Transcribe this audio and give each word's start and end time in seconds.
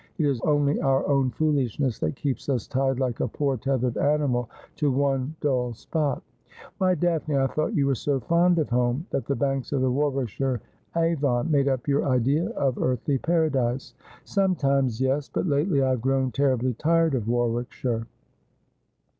It 0.17 0.25
is 0.25 0.41
only 0.41 0.81
our 0.81 1.07
own 1.07 1.29
foolishness 1.29 1.99
that 1.99 2.15
keeps 2.15 2.49
us 2.49 2.65
tied, 2.65 2.99
like 2.99 3.19
a 3.19 3.27
poor 3.27 3.55
tethered 3.55 3.97
animal, 3.97 4.49
to 4.77 4.89
one 4.91 5.35
dull 5.41 5.73
spot.'' 5.75 6.23
Why, 6.79 6.95
Daphne, 6.95 7.37
I 7.37 7.45
thought 7.45 7.75
you 7.75 7.85
were 7.85 7.93
so 7.93 8.19
fond 8.19 8.57
of 8.57 8.67
home, 8.67 9.05
that 9.11 9.27
the 9.27 9.35
banks 9.35 9.71
of 9.71 9.81
the 9.81 9.91
Warwickshire 9.91 10.59
Avon 10.95 11.51
made 11.51 11.67
up 11.67 11.87
your 11.87 12.03
idea 12.07 12.49
of 12.49 12.81
earthly 12.81 13.19
paradise 13.19 13.93
!''Sometimes, 14.25 14.99
yes. 14.99 15.29
But 15.31 15.45
lately 15.45 15.83
I 15.83 15.91
have 15.91 16.01
grown 16.01 16.31
terribly 16.31 16.73
tired 16.73 17.13
of 17.13 17.27
Warwickshire 17.27 18.07